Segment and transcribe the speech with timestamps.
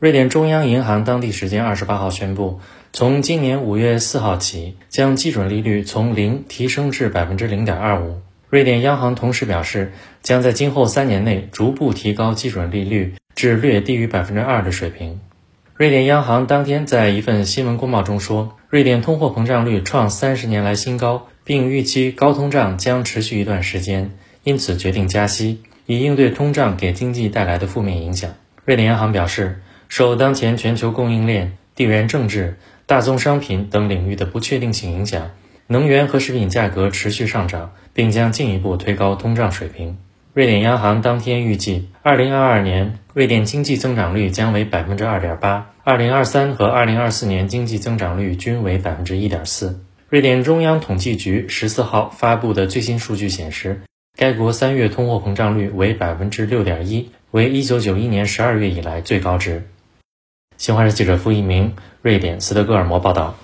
[0.00, 8.22] 瑞典中央银行当地时间二十八号宣布，从今年五月四号起，将基准利率从零提升至百分之零点二五。
[8.48, 9.92] 瑞典央行同时表示，
[10.22, 15.20] 将在今后三年内逐步提高基准利率至略低于百分之二的水平。
[15.74, 24.12] 瑞典央行当天在一份新闻公报中说，瑞典通货膨胀率创三十年来新高，并预期高通胀将持续一段时间，
[24.44, 28.30] 因此决定加息，以应对通胀给经济带来的负面影响。
[28.64, 29.60] 瑞典央行表示。
[29.90, 32.56] 受当前全球供应链、地缘政治、
[32.86, 35.32] 大宗商品等领域的不确定性影响，
[35.66, 39.98] 能源和食品价格持续上涨，并将进一步推高通胀水平。
[40.32, 49.74] 瑞典央行当天预计，2022年瑞典经济增长率将为 2.8%，2023 和2024年经济增长率均为1.4%。
[50.08, 53.80] 瑞典中央统计局十四号发布的最新数据显示，
[54.16, 59.64] 该国三月通货膨胀率为6.1%，为1991年12月以来最高值。
[60.60, 63.34] 新华社记者付一鸣，瑞典斯德哥尔摩报道。